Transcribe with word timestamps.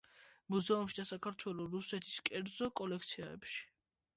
მუზეუმში 0.53 0.95
და 0.99 1.03
საქართველო-რუსეთის 1.09 2.15
კერძო 2.31 2.71
კოლექციებში. 2.83 3.63